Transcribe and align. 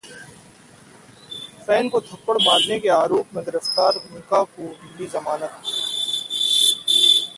fan 1.65 1.89
को 1.89 1.99
थप्पड़ 2.01 2.37
मारने 2.37 2.79
के 2.79 2.89
आरोप 2.89 3.35
में 3.35 3.43
गिरफ्तार 3.45 4.01
मीका 4.13 4.43
को 4.43 4.63
मिली 4.63 5.07
जमानत 5.07 5.61